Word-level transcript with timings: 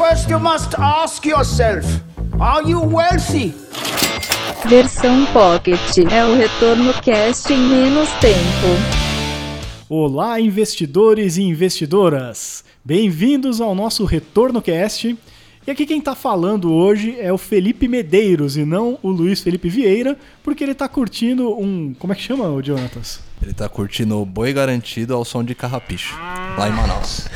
First, 0.00 0.30
you 0.30 0.40
must 0.40 0.74
ask 0.78 1.26
yourself 1.26 1.84
Are 2.40 2.66
you 2.66 2.80
wealthy? 2.80 3.52
Versão 4.66 5.26
Pocket 5.26 5.78
é 6.10 6.24
o 6.24 6.34
retorno 6.34 6.94
cast 7.02 7.52
em 7.52 7.58
menos 7.58 8.08
tempo. 8.12 8.40
Olá, 9.90 10.40
investidores 10.40 11.36
e 11.36 11.42
investidoras! 11.42 12.64
Bem-vindos 12.82 13.60
ao 13.60 13.74
nosso 13.74 14.06
Retorno 14.06 14.62
Cast. 14.62 15.18
E 15.66 15.70
aqui 15.70 15.84
quem 15.84 15.98
está 15.98 16.14
falando 16.14 16.72
hoje 16.72 17.20
é 17.20 17.30
o 17.30 17.36
Felipe 17.36 17.86
Medeiros 17.86 18.56
e 18.56 18.64
não 18.64 18.98
o 19.02 19.10
Luiz 19.10 19.42
Felipe 19.42 19.68
Vieira, 19.68 20.16
porque 20.42 20.64
ele 20.64 20.72
está 20.72 20.88
curtindo 20.88 21.52
um. 21.52 21.92
Como 21.98 22.14
é 22.14 22.16
que 22.16 22.22
chama, 22.22 22.48
o 22.48 22.62
Jonatas? 22.62 23.20
Ele 23.42 23.52
tá 23.52 23.68
curtindo 23.68 24.18
o 24.18 24.24
boi 24.24 24.54
garantido 24.54 25.14
ao 25.14 25.26
som 25.26 25.44
de 25.44 25.54
carrapicho, 25.54 26.16
lá 26.56 26.70
em 26.70 26.72
Manaus. 26.72 27.28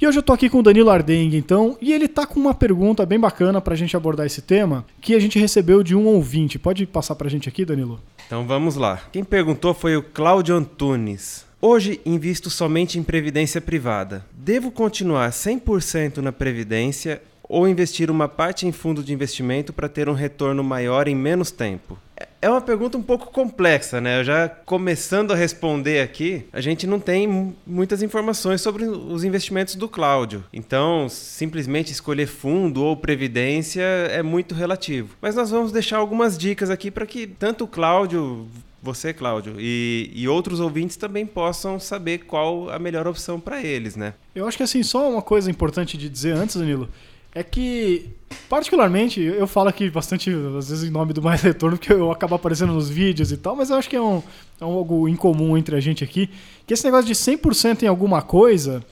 E 0.00 0.06
hoje 0.06 0.18
eu 0.18 0.22
tô 0.22 0.32
aqui 0.32 0.48
com 0.48 0.58
o 0.58 0.62
Danilo 0.62 0.90
Ardengue, 0.90 1.36
então, 1.36 1.76
e 1.80 1.92
ele 1.92 2.08
tá 2.08 2.26
com 2.26 2.40
uma 2.40 2.54
pergunta 2.54 3.06
bem 3.06 3.18
bacana 3.18 3.60
pra 3.60 3.76
gente 3.76 3.96
abordar 3.96 4.26
esse 4.26 4.42
tema, 4.42 4.84
que 5.00 5.14
a 5.14 5.20
gente 5.20 5.38
recebeu 5.38 5.82
de 5.82 5.94
um 5.94 6.06
ouvinte. 6.06 6.58
Pode 6.58 6.86
passar 6.86 7.14
pra 7.14 7.28
gente 7.28 7.48
aqui, 7.48 7.64
Danilo? 7.64 8.00
Então 8.26 8.46
vamos 8.46 8.76
lá. 8.76 9.00
Quem 9.12 9.22
perguntou 9.22 9.74
foi 9.74 9.96
o 9.96 10.02
Cláudio 10.02 10.56
Antunes. 10.56 11.44
Hoje 11.60 12.00
invisto 12.04 12.50
somente 12.50 12.98
em 12.98 13.02
previdência 13.02 13.60
privada. 13.60 14.26
Devo 14.32 14.72
continuar 14.72 15.30
100% 15.30 16.18
na 16.18 16.32
previdência 16.32 17.22
ou 17.48 17.68
investir 17.68 18.10
uma 18.10 18.26
parte 18.26 18.66
em 18.66 18.72
fundo 18.72 19.02
de 19.02 19.12
investimento 19.12 19.72
para 19.72 19.88
ter 19.88 20.08
um 20.08 20.14
retorno 20.14 20.64
maior 20.64 21.06
em 21.06 21.14
menos 21.14 21.50
tempo? 21.50 21.98
É 22.42 22.50
uma 22.50 22.60
pergunta 22.60 22.98
um 22.98 23.02
pouco 23.02 23.30
complexa, 23.30 24.00
né? 24.00 24.18
Eu 24.18 24.24
já 24.24 24.48
começando 24.48 25.30
a 25.30 25.36
responder 25.36 26.00
aqui, 26.00 26.44
a 26.52 26.60
gente 26.60 26.88
não 26.88 26.98
tem 26.98 27.54
muitas 27.64 28.02
informações 28.02 28.60
sobre 28.60 28.84
os 28.84 29.22
investimentos 29.22 29.76
do 29.76 29.88
Cláudio. 29.88 30.42
Então, 30.52 31.08
simplesmente 31.08 31.92
escolher 31.92 32.26
fundo 32.26 32.82
ou 32.82 32.96
previdência 32.96 33.82
é 33.82 34.24
muito 34.24 34.56
relativo. 34.56 35.14
Mas 35.22 35.36
nós 35.36 35.52
vamos 35.52 35.70
deixar 35.70 35.98
algumas 35.98 36.36
dicas 36.36 36.68
aqui 36.68 36.90
para 36.90 37.06
que 37.06 37.28
tanto 37.28 37.62
o 37.62 37.68
Cláudio 37.68 38.48
você, 38.82 39.12
Cláudio, 39.14 39.54
e, 39.60 40.10
e, 40.12 40.26
outros 40.26 40.58
ouvintes 40.58 40.96
também 40.96 41.24
possam 41.24 41.78
saber 41.78 42.24
qual 42.24 42.68
a 42.68 42.80
melhor 42.80 43.06
opção 43.06 43.38
para 43.38 43.62
eles, 43.62 43.94
né? 43.94 44.14
Eu 44.34 44.48
acho 44.48 44.56
que 44.56 44.64
assim, 44.64 44.82
só 44.82 45.08
uma 45.08 45.22
coisa 45.22 45.48
importante 45.48 45.96
de 45.96 46.08
dizer 46.08 46.32
antes, 46.34 46.56
Danilo, 46.56 46.88
é 47.34 47.42
que, 47.42 48.10
particularmente, 48.48 49.20
eu 49.20 49.46
falo 49.46 49.68
aqui 49.68 49.88
bastante, 49.88 50.30
às 50.58 50.68
vezes, 50.68 50.84
em 50.84 50.90
nome 50.90 51.12
do 51.12 51.22
Mais 51.22 51.40
Retorno, 51.40 51.78
porque 51.78 51.92
eu 51.92 52.10
acabo 52.10 52.34
aparecendo 52.34 52.72
nos 52.72 52.90
vídeos 52.90 53.32
e 53.32 53.36
tal, 53.36 53.56
mas 53.56 53.70
eu 53.70 53.76
acho 53.76 53.88
que 53.88 53.96
é, 53.96 54.00
um, 54.00 54.22
é 54.60 54.64
um 54.64 54.72
algo 54.72 55.08
incomum 55.08 55.56
entre 55.56 55.74
a 55.74 55.80
gente 55.80 56.04
aqui, 56.04 56.28
que 56.66 56.74
esse 56.74 56.84
negócio 56.84 57.06
de 57.06 57.14
100% 57.14 57.82
em 57.82 57.86
alguma 57.86 58.20
coisa, 58.20 58.84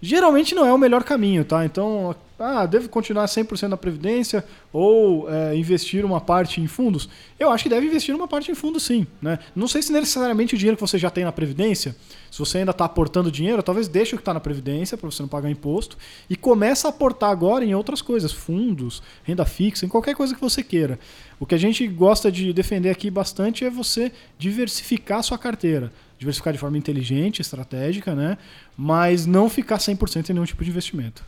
geralmente 0.00 0.54
não 0.54 0.66
é 0.66 0.72
o 0.72 0.78
melhor 0.78 1.04
caminho, 1.04 1.44
tá? 1.44 1.64
Então, 1.64 2.14
ah, 2.38 2.66
devo 2.66 2.88
continuar 2.88 3.24
100% 3.24 3.68
na 3.68 3.76
Previdência 3.76 4.44
ou 4.70 5.30
é, 5.30 5.56
investir 5.56 6.04
uma 6.04 6.20
parte 6.20 6.60
em 6.60 6.66
fundos? 6.66 7.08
Eu 7.38 7.50
acho 7.50 7.64
que 7.64 7.70
deve 7.70 7.86
investir 7.86 8.14
uma 8.14 8.28
parte 8.28 8.50
em 8.50 8.54
fundos 8.54 8.82
sim. 8.82 9.06
Né? 9.22 9.38
Não 9.54 9.66
sei 9.66 9.80
se 9.80 9.90
necessariamente 9.90 10.54
o 10.54 10.58
dinheiro 10.58 10.76
que 10.76 10.80
você 10.80 10.98
já 10.98 11.08
tem 11.08 11.24
na 11.24 11.32
Previdência, 11.32 11.96
se 12.30 12.38
você 12.38 12.58
ainda 12.58 12.72
está 12.72 12.84
aportando 12.84 13.32
dinheiro, 13.32 13.62
talvez 13.62 13.88
deixe 13.88 14.14
o 14.14 14.18
que 14.18 14.22
está 14.22 14.34
na 14.34 14.40
Previdência 14.40 14.98
para 14.98 15.10
você 15.10 15.22
não 15.22 15.28
pagar 15.28 15.50
imposto 15.50 15.96
e 16.28 16.36
começa 16.36 16.88
a 16.88 16.90
aportar 16.90 17.30
agora 17.30 17.64
em 17.64 17.74
outras 17.74 18.02
coisas, 18.02 18.32
fundos, 18.32 19.02
renda 19.24 19.46
fixa, 19.46 19.86
em 19.86 19.88
qualquer 19.88 20.14
coisa 20.14 20.34
que 20.34 20.40
você 20.40 20.62
queira. 20.62 20.98
O 21.40 21.46
que 21.46 21.54
a 21.54 21.58
gente 21.58 21.86
gosta 21.86 22.30
de 22.30 22.52
defender 22.52 22.90
aqui 22.90 23.10
bastante 23.10 23.64
é 23.64 23.70
você 23.70 24.12
diversificar 24.38 25.20
a 25.20 25.22
sua 25.22 25.38
carteira. 25.38 25.90
Diversificar 26.18 26.52
de 26.52 26.58
forma 26.58 26.76
inteligente, 26.76 27.40
estratégica, 27.40 28.14
né? 28.14 28.36
mas 28.76 29.24
não 29.24 29.48
ficar 29.48 29.78
100% 29.78 30.30
em 30.30 30.32
nenhum 30.34 30.44
tipo 30.44 30.64
de 30.64 30.70
investimento. 30.70 31.24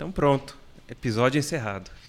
Então 0.00 0.10
pronto, 0.10 0.56
episódio 0.88 1.38
encerrado. 1.38 1.90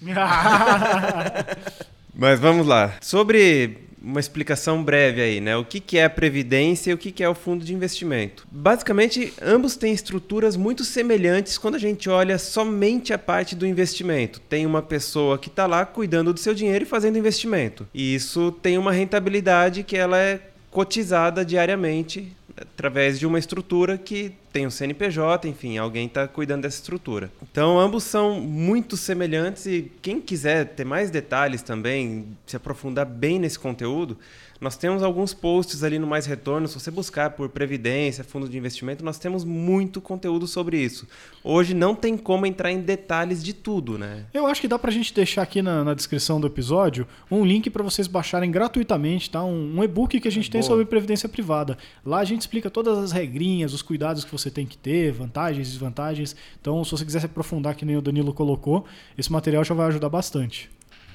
Mas 2.16 2.40
vamos 2.40 2.66
lá. 2.66 2.94
Sobre 3.02 3.80
uma 4.00 4.18
explicação 4.18 4.82
breve 4.82 5.20
aí, 5.20 5.42
né? 5.42 5.58
O 5.58 5.64
que, 5.66 5.78
que 5.78 5.98
é 5.98 6.06
a 6.06 6.10
previdência 6.10 6.90
e 6.90 6.94
o 6.94 6.96
que, 6.96 7.12
que 7.12 7.22
é 7.22 7.28
o 7.28 7.34
fundo 7.34 7.62
de 7.62 7.74
investimento? 7.74 8.46
Basicamente, 8.50 9.34
ambos 9.42 9.76
têm 9.76 9.92
estruturas 9.92 10.56
muito 10.56 10.84
semelhantes 10.84 11.58
quando 11.58 11.74
a 11.74 11.78
gente 11.78 12.08
olha 12.08 12.38
somente 12.38 13.12
a 13.12 13.18
parte 13.18 13.54
do 13.54 13.66
investimento. 13.66 14.40
Tem 14.40 14.64
uma 14.64 14.80
pessoa 14.80 15.36
que 15.36 15.48
está 15.48 15.66
lá 15.66 15.84
cuidando 15.84 16.32
do 16.32 16.40
seu 16.40 16.54
dinheiro 16.54 16.86
e 16.86 16.88
fazendo 16.88 17.18
investimento. 17.18 17.86
E 17.92 18.14
isso 18.14 18.52
tem 18.62 18.78
uma 18.78 18.92
rentabilidade 18.92 19.82
que 19.82 19.98
ela 19.98 20.16
é 20.16 20.40
cotizada 20.70 21.44
diariamente 21.44 22.34
através 22.56 23.18
de 23.18 23.26
uma 23.26 23.38
estrutura 23.38 23.98
que 23.98 24.32
tem 24.52 24.64
o 24.64 24.68
um 24.68 24.70
CNPJ, 24.70 25.48
enfim, 25.48 25.78
alguém 25.78 26.06
está 26.06 26.28
cuidando 26.28 26.62
dessa 26.62 26.76
estrutura. 26.76 27.30
Então, 27.50 27.78
ambos 27.78 28.04
são 28.04 28.40
muito 28.40 28.96
semelhantes 28.96 29.66
e 29.66 29.90
quem 30.02 30.20
quiser 30.20 30.66
ter 30.74 30.84
mais 30.84 31.10
detalhes 31.10 31.62
também, 31.62 32.26
se 32.46 32.56
aprofundar 32.56 33.06
bem 33.06 33.38
nesse 33.38 33.58
conteúdo, 33.58 34.18
nós 34.62 34.76
temos 34.76 35.02
alguns 35.02 35.34
posts 35.34 35.82
ali 35.82 35.98
no 35.98 36.06
Mais 36.06 36.24
Retorno. 36.24 36.68
Se 36.68 36.74
você 36.74 36.88
buscar 36.88 37.30
por 37.30 37.48
Previdência, 37.48 38.22
fundo 38.22 38.48
de 38.48 38.56
investimento, 38.56 39.04
nós 39.04 39.18
temos 39.18 39.44
muito 39.44 40.00
conteúdo 40.00 40.46
sobre 40.46 40.78
isso. 40.78 41.04
Hoje 41.42 41.74
não 41.74 41.96
tem 41.96 42.16
como 42.16 42.46
entrar 42.46 42.70
em 42.70 42.80
detalhes 42.80 43.42
de 43.42 43.52
tudo, 43.52 43.98
né? 43.98 44.24
Eu 44.32 44.46
acho 44.46 44.60
que 44.60 44.68
dá 44.68 44.78
pra 44.78 44.92
gente 44.92 45.12
deixar 45.12 45.42
aqui 45.42 45.60
na, 45.60 45.82
na 45.82 45.94
descrição 45.94 46.40
do 46.40 46.46
episódio 46.46 47.08
um 47.28 47.44
link 47.44 47.68
para 47.70 47.82
vocês 47.82 48.06
baixarem 48.06 48.52
gratuitamente, 48.52 49.28
tá? 49.30 49.42
Um, 49.42 49.78
um 49.78 49.82
e-book 49.82 50.20
que 50.20 50.28
a 50.28 50.30
gente 50.30 50.48
é 50.48 50.52
tem 50.52 50.62
sobre 50.62 50.84
Previdência 50.84 51.28
Privada. 51.28 51.76
Lá 52.06 52.20
a 52.20 52.24
gente 52.24 52.42
explica 52.42 52.70
todas 52.70 52.96
as 52.98 53.10
regrinhas, 53.10 53.74
os 53.74 53.82
cuidados 53.82 54.24
que 54.24 54.30
você 54.30 54.41
tem 54.50 54.66
que 54.66 54.76
ter, 54.76 55.12
vantagens 55.12 55.68
desvantagens. 55.70 56.36
Então, 56.60 56.84
se 56.84 56.90
você 56.90 57.04
quiser 57.04 57.20
se 57.20 57.26
aprofundar, 57.26 57.74
que 57.74 57.84
nem 57.84 57.96
o 57.96 58.02
Danilo 58.02 58.32
colocou, 58.32 58.84
esse 59.16 59.30
material 59.30 59.64
já 59.64 59.74
vai 59.74 59.86
ajudar 59.88 60.08
bastante. 60.08 60.70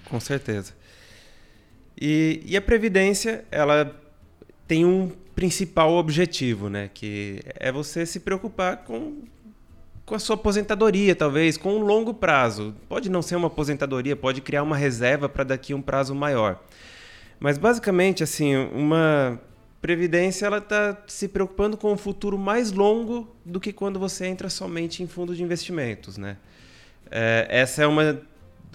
Com 0.10 0.20
certeza. 0.20 0.74
E, 2.00 2.42
e 2.46 2.56
a 2.56 2.62
previdência, 2.62 3.44
ela 3.50 3.96
tem 4.68 4.86
um 4.86 5.12
principal 5.36 5.94
objetivo, 5.94 6.70
né? 6.70 6.90
Que 6.94 7.42
é 7.56 7.72
você 7.72 8.06
se 8.06 8.20
preocupar 8.20 8.78
com, 8.78 9.24
com 10.06 10.16
a 10.16 10.20
sua 10.20 10.36
aposentadoria, 10.36 11.16
talvez, 11.16 11.58
com 11.58 11.76
um 11.76 11.80
longo 11.80 12.14
prazo. 12.14 12.76
Pode 12.88 13.09
não 13.09 13.22
ser 13.22 13.36
uma 13.36 13.48
aposentadoria, 13.48 14.16
pode 14.16 14.42
criar 14.42 14.64
uma 14.64 14.78
reserva 14.78 15.28
para 15.28 15.44
daqui 15.44 15.74
um 15.74 15.82
prazo 15.82 16.14
maior. 16.14 16.64
Mas 17.40 17.58
basicamente, 17.58 18.24
assim, 18.24 18.56
uma 18.56 19.40
previdência 19.82 20.46
ela 20.46 20.58
está 20.58 20.98
se 21.08 21.28
preocupando 21.28 21.78
com 21.78 21.92
um 21.92 21.98
futuro 21.98 22.38
mais 22.38 22.72
longo 22.72 23.28
do 23.46 23.60
que 23.60 23.72
quando 23.72 24.00
você 24.00 24.26
entra 24.26 24.50
somente 24.50 25.04
em 25.04 25.08
fundo 25.08 25.36
de 25.36 25.44
investimentos, 25.44 26.18
né? 26.18 26.38
É, 27.10 27.48
essa 27.50 27.84
é 27.84 27.88
uma, 27.88 28.22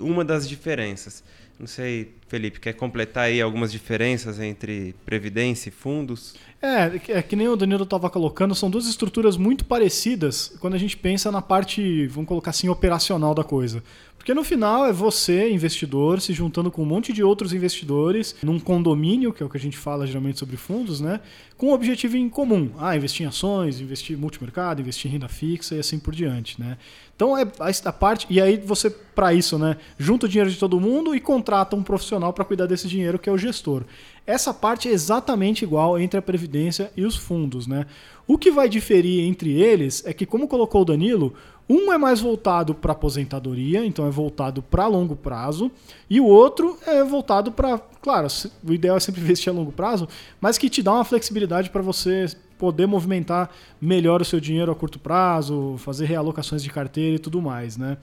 uma 0.00 0.24
das 0.24 0.48
diferenças. 0.48 1.22
Não 1.58 1.66
sei, 1.66 2.14
Felipe, 2.26 2.58
quer 2.58 2.72
completar 2.72 3.24
aí 3.24 3.40
algumas 3.40 3.70
diferenças 3.70 4.40
entre 4.40 4.96
previdência 5.04 5.68
e 5.68 5.72
fundos? 5.72 6.34
É, 6.60 7.18
é 7.18 7.22
que 7.22 7.36
nem 7.36 7.46
o 7.46 7.54
Danilo 7.54 7.84
estava 7.84 8.10
colocando, 8.10 8.54
são 8.54 8.68
duas 8.68 8.86
estruturas 8.86 9.36
muito 9.36 9.64
parecidas 9.64 10.52
quando 10.58 10.74
a 10.74 10.78
gente 10.78 10.96
pensa 10.96 11.30
na 11.30 11.40
parte, 11.40 12.06
vamos 12.08 12.26
colocar 12.26 12.50
assim, 12.50 12.68
operacional 12.68 13.34
da 13.34 13.44
coisa. 13.44 13.82
Porque 14.22 14.34
no 14.34 14.44
final 14.44 14.86
é 14.86 14.92
você, 14.92 15.50
investidor, 15.50 16.20
se 16.20 16.32
juntando 16.32 16.70
com 16.70 16.82
um 16.82 16.86
monte 16.86 17.12
de 17.12 17.24
outros 17.24 17.52
investidores 17.52 18.36
num 18.40 18.60
condomínio, 18.60 19.32
que 19.32 19.42
é 19.42 19.46
o 19.46 19.48
que 19.48 19.56
a 19.56 19.60
gente 19.60 19.76
fala 19.76 20.06
geralmente 20.06 20.38
sobre 20.38 20.56
fundos, 20.56 21.00
né? 21.00 21.18
Com 21.56 21.70
um 21.70 21.72
objetivo 21.72 22.16
em 22.16 22.28
comum. 22.28 22.70
Ah, 22.78 22.96
investir 22.96 23.26
em 23.26 23.28
ações, 23.28 23.80
investir 23.80 24.16
em 24.16 24.20
multimercado, 24.20 24.80
investir 24.80 25.10
em 25.10 25.14
renda 25.14 25.26
fixa 25.26 25.74
e 25.74 25.80
assim 25.80 25.98
por 25.98 26.14
diante, 26.14 26.60
né? 26.60 26.78
Então 27.16 27.36
é 27.36 27.44
a 27.84 27.92
parte. 27.92 28.28
E 28.30 28.40
aí 28.40 28.56
você, 28.58 28.90
para 28.90 29.34
isso, 29.34 29.58
né, 29.58 29.76
junta 29.98 30.26
o 30.26 30.28
dinheiro 30.28 30.48
de 30.48 30.56
todo 30.56 30.80
mundo 30.80 31.16
e 31.16 31.20
contrata 31.20 31.74
um 31.74 31.82
profissional 31.82 32.32
para 32.32 32.44
cuidar 32.44 32.66
desse 32.66 32.86
dinheiro, 32.86 33.18
que 33.18 33.28
é 33.28 33.32
o 33.32 33.36
gestor. 33.36 33.82
Essa 34.24 34.54
parte 34.54 34.88
é 34.88 34.92
exatamente 34.92 35.64
igual 35.64 35.98
entre 35.98 36.16
a 36.16 36.22
Previdência 36.22 36.92
e 36.96 37.04
os 37.04 37.16
fundos, 37.16 37.66
né? 37.66 37.86
O 38.24 38.38
que 38.38 38.52
vai 38.52 38.68
diferir 38.68 39.24
entre 39.24 39.60
eles 39.60 40.06
é 40.06 40.12
que, 40.12 40.24
como 40.24 40.46
colocou 40.46 40.82
o 40.82 40.84
Danilo, 40.84 41.34
um 41.72 41.92
é 41.92 41.96
mais 41.96 42.20
voltado 42.20 42.74
para 42.74 42.92
aposentadoria, 42.92 43.84
então 43.84 44.06
é 44.06 44.10
voltado 44.10 44.62
para 44.62 44.86
longo 44.86 45.16
prazo, 45.16 45.70
e 46.08 46.20
o 46.20 46.26
outro 46.26 46.78
é 46.86 47.02
voltado 47.02 47.50
para, 47.50 47.78
claro, 48.02 48.28
o 48.62 48.72
ideal 48.72 48.96
é 48.96 49.00
sempre 49.00 49.20
investir 49.22 49.50
a 49.50 49.56
longo 49.56 49.72
prazo, 49.72 50.06
mas 50.40 50.58
que 50.58 50.68
te 50.68 50.82
dá 50.82 50.92
uma 50.92 51.04
flexibilidade 51.04 51.70
para 51.70 51.80
você 51.80 52.26
poder 52.58 52.86
movimentar 52.86 53.50
melhor 53.80 54.20
o 54.20 54.24
seu 54.24 54.38
dinheiro 54.38 54.70
a 54.70 54.74
curto 54.74 54.98
prazo, 54.98 55.76
fazer 55.78 56.04
realocações 56.04 56.62
de 56.62 56.70
carteira 56.70 57.16
e 57.16 57.18
tudo 57.18 57.40
mais, 57.40 57.76
né? 57.76 57.96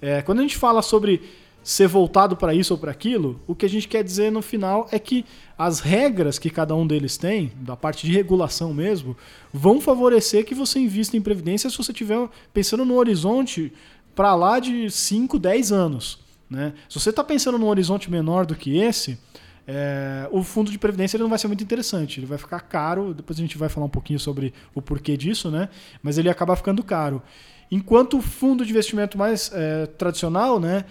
É, 0.00 0.22
quando 0.22 0.40
a 0.40 0.42
gente 0.42 0.56
fala 0.56 0.82
sobre 0.82 1.20
ser 1.64 1.88
voltado 1.88 2.36
para 2.36 2.54
isso 2.54 2.74
ou 2.74 2.78
para 2.78 2.90
aquilo, 2.90 3.40
o 3.46 3.54
que 3.54 3.64
a 3.64 3.68
gente 3.68 3.88
quer 3.88 4.04
dizer 4.04 4.30
no 4.30 4.42
final 4.42 4.86
é 4.92 4.98
que 4.98 5.24
as 5.56 5.80
regras 5.80 6.38
que 6.38 6.50
cada 6.50 6.76
um 6.76 6.86
deles 6.86 7.16
tem, 7.16 7.52
da 7.56 7.74
parte 7.74 8.06
de 8.06 8.12
regulação 8.12 8.74
mesmo, 8.74 9.16
vão 9.50 9.80
favorecer 9.80 10.44
que 10.44 10.54
você 10.54 10.78
invista 10.78 11.16
em 11.16 11.22
previdência 11.22 11.70
se 11.70 11.78
você 11.78 11.90
estiver 11.90 12.28
pensando 12.52 12.84
no 12.84 12.94
horizonte 12.96 13.72
para 14.14 14.34
lá 14.34 14.60
de 14.60 14.90
5, 14.90 15.38
10 15.38 15.72
anos. 15.72 16.18
Né? 16.50 16.74
Se 16.86 17.00
você 17.00 17.08
está 17.08 17.24
pensando 17.24 17.58
num 17.58 17.68
horizonte 17.68 18.10
menor 18.10 18.44
do 18.44 18.54
que 18.54 18.76
esse, 18.76 19.18
é, 19.66 20.28
o 20.30 20.42
fundo 20.42 20.70
de 20.70 20.78
previdência 20.78 21.16
ele 21.16 21.22
não 21.22 21.30
vai 21.30 21.38
ser 21.38 21.48
muito 21.48 21.64
interessante. 21.64 22.20
Ele 22.20 22.26
vai 22.26 22.36
ficar 22.36 22.60
caro. 22.60 23.14
Depois 23.14 23.38
a 23.38 23.42
gente 23.42 23.56
vai 23.56 23.70
falar 23.70 23.86
um 23.86 23.90
pouquinho 23.90 24.18
sobre 24.18 24.52
o 24.74 24.82
porquê 24.82 25.16
disso, 25.16 25.50
né? 25.50 25.70
Mas 26.02 26.18
ele 26.18 26.28
acaba 26.28 26.54
ficando 26.54 26.82
caro. 26.82 27.22
Enquanto 27.70 28.18
o 28.18 28.22
fundo 28.22 28.64
de 28.64 28.70
investimento 28.70 29.16
mais 29.16 29.50
é, 29.52 29.86
tradicional, 29.86 30.60
né? 30.60 30.84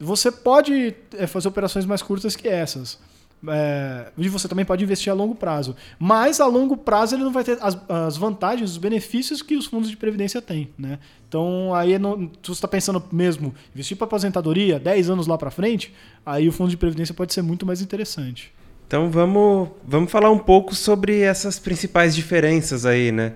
Você 0.00 0.30
pode 0.30 0.94
é, 1.16 1.26
fazer 1.26 1.48
operações 1.48 1.84
mais 1.84 2.02
curtas 2.02 2.36
que 2.36 2.48
essas. 2.48 2.98
É, 3.46 4.10
e 4.18 4.28
você 4.28 4.48
também 4.48 4.64
pode 4.64 4.82
investir 4.82 5.12
a 5.12 5.14
longo 5.14 5.34
prazo. 5.34 5.76
Mas 5.98 6.40
a 6.40 6.46
longo 6.46 6.76
prazo 6.76 7.14
ele 7.14 7.24
não 7.24 7.32
vai 7.32 7.44
ter 7.44 7.58
as, 7.60 7.78
as 7.88 8.16
vantagens, 8.16 8.70
os 8.70 8.78
benefícios 8.78 9.42
que 9.42 9.56
os 9.56 9.66
fundos 9.66 9.90
de 9.90 9.96
previdência 9.96 10.42
têm. 10.42 10.70
Né? 10.76 10.98
Então, 11.28 11.74
aí, 11.74 11.98
no, 11.98 12.30
se 12.42 12.48
você 12.48 12.52
está 12.52 12.68
pensando 12.68 13.02
mesmo 13.12 13.54
investir 13.72 13.96
para 13.96 14.06
aposentadoria 14.06 14.78
10 14.78 15.10
anos 15.10 15.26
lá 15.26 15.38
para 15.38 15.50
frente, 15.50 15.94
aí 16.26 16.48
o 16.48 16.52
fundo 16.52 16.70
de 16.70 16.76
previdência 16.76 17.14
pode 17.14 17.32
ser 17.32 17.42
muito 17.42 17.64
mais 17.64 17.80
interessante. 17.80 18.52
Então 18.86 19.10
vamos, 19.10 19.68
vamos 19.86 20.10
falar 20.10 20.30
um 20.30 20.38
pouco 20.38 20.74
sobre 20.74 21.20
essas 21.20 21.58
principais 21.58 22.16
diferenças 22.16 22.86
aí, 22.86 23.12
né? 23.12 23.34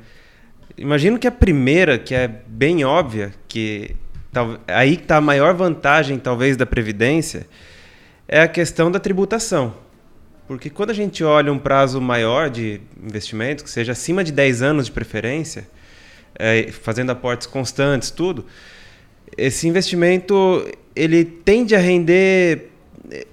Imagino 0.79 1.19
que 1.19 1.26
a 1.26 1.31
primeira, 1.31 1.99
que 1.99 2.14
é 2.14 2.26
bem 2.26 2.82
óbvia, 2.85 3.35
que 3.47 3.94
aí 4.67 4.94
está 4.94 5.17
a 5.17 5.20
maior 5.20 5.55
vantagem 5.55 6.19
talvez 6.19 6.56
da 6.56 6.64
previdência, 6.64 7.46
é 8.26 8.40
a 8.40 8.49
questão 8.49 8.90
da 8.90 8.99
tributação. 8.99 9.75
Porque 10.49 10.69
quando 10.69 10.90
a 10.90 10.94
gente 10.94 11.23
olha 11.23 11.52
um 11.52 11.58
prazo 11.58 12.00
maior 12.00 12.50
de 12.50 12.81
investimento, 13.02 13.62
que 13.62 13.70
seja 13.70 13.93
acima 13.93 14.25
de 14.25 14.32
10 14.32 14.62
anos 14.62 14.87
de 14.87 14.93
preferência, 14.93 15.69
é, 16.34 16.70
fazendo 16.73 17.11
aportes 17.11 17.46
constantes, 17.46 18.11
tudo, 18.11 18.46
esse 19.37 19.69
investimento 19.69 20.67
ele 20.94 21.25
tende 21.25 21.75
a 21.75 21.78
render 21.78 22.70
é, 23.11 23.26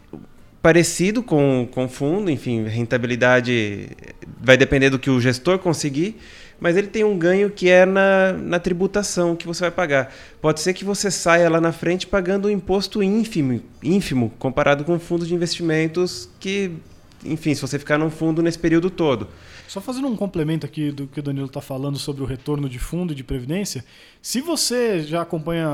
parecido 0.61 1.23
com 1.23 1.67
o 1.75 1.87
fundo, 1.87 2.29
enfim, 2.29 2.63
rentabilidade 2.65 3.89
vai 4.39 4.57
depender 4.57 4.89
do 4.89 4.99
que 4.99 5.09
o 5.09 5.19
gestor 5.19 5.59
conseguir, 5.59 6.17
mas 6.59 6.75
ele 6.75 6.87
tem 6.87 7.03
um 7.03 7.17
ganho 7.17 7.49
que 7.49 7.69
é 7.69 7.85
na, 7.85 8.33
na 8.33 8.59
tributação 8.59 9.35
que 9.35 9.47
você 9.47 9.61
vai 9.61 9.71
pagar. 9.71 10.13
Pode 10.41 10.59
ser 10.59 10.73
que 10.73 10.83
você 10.83 11.09
saia 11.09 11.49
lá 11.49 11.61
na 11.61 11.71
frente 11.71 12.05
pagando 12.05 12.47
um 12.47 12.51
imposto 12.51 13.01
ínfimo, 13.01 13.61
ínfimo 13.83 14.31
comparado 14.37 14.83
com 14.83 14.99
fundos 14.99 15.27
de 15.27 15.33
investimentos 15.33 16.29
que 16.39 16.71
enfim, 17.23 17.53
se 17.53 17.61
você 17.61 17.77
ficar 17.77 17.97
num 17.97 18.09
fundo 18.09 18.41
nesse 18.41 18.57
período 18.57 18.89
todo. 18.89 19.27
Só 19.69 19.79
fazendo 19.79 20.07
um 20.07 20.15
complemento 20.15 20.65
aqui 20.65 20.91
do 20.91 21.05
que 21.05 21.19
o 21.19 21.23
Danilo 21.23 21.45
está 21.45 21.61
falando 21.61 21.99
sobre 21.99 22.23
o 22.23 22.25
retorno 22.25 22.67
de 22.67 22.79
fundo 22.79 23.13
e 23.13 23.15
de 23.15 23.23
previdência, 23.23 23.85
se 24.19 24.41
você 24.41 25.01
já 25.01 25.21
acompanha 25.21 25.69